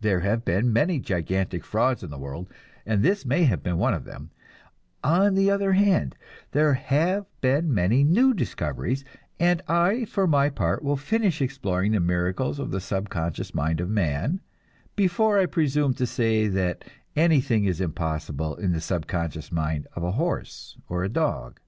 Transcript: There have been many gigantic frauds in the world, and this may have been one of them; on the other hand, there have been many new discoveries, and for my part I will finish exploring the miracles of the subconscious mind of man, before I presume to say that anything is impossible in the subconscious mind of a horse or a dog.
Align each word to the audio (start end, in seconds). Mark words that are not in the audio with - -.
There 0.00 0.18
have 0.26 0.44
been 0.44 0.72
many 0.72 0.98
gigantic 0.98 1.64
frauds 1.64 2.02
in 2.02 2.10
the 2.10 2.18
world, 2.18 2.50
and 2.84 3.00
this 3.00 3.24
may 3.24 3.44
have 3.44 3.62
been 3.62 3.78
one 3.78 3.94
of 3.94 4.02
them; 4.04 4.32
on 5.04 5.34
the 5.36 5.52
other 5.52 5.74
hand, 5.74 6.16
there 6.50 6.74
have 6.74 7.26
been 7.40 7.72
many 7.72 8.02
new 8.02 8.34
discoveries, 8.34 9.04
and 9.38 9.62
for 10.08 10.26
my 10.26 10.48
part 10.50 10.80
I 10.82 10.84
will 10.84 10.96
finish 10.96 11.40
exploring 11.40 11.92
the 11.92 12.00
miracles 12.00 12.58
of 12.58 12.72
the 12.72 12.80
subconscious 12.80 13.54
mind 13.54 13.80
of 13.80 13.88
man, 13.88 14.40
before 14.96 15.38
I 15.38 15.46
presume 15.46 15.94
to 15.94 16.08
say 16.08 16.48
that 16.48 16.82
anything 17.14 17.66
is 17.66 17.80
impossible 17.80 18.56
in 18.56 18.72
the 18.72 18.80
subconscious 18.80 19.52
mind 19.52 19.86
of 19.94 20.02
a 20.02 20.10
horse 20.10 20.76
or 20.88 21.04
a 21.04 21.08
dog. 21.08 21.60